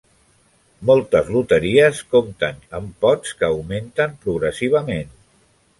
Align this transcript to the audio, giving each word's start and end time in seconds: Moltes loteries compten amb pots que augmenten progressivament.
Moltes 0.89 1.29
loteries 1.35 2.01
compten 2.15 2.59
amb 2.81 2.97
pots 3.07 3.39
que 3.43 3.49
augmenten 3.53 4.19
progressivament. 4.27 5.19